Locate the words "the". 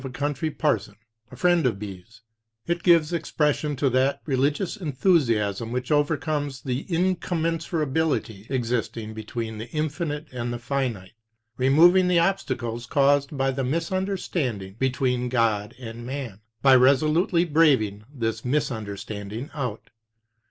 6.63-6.85, 9.59-9.69, 10.51-10.57, 12.07-12.17, 13.51-13.63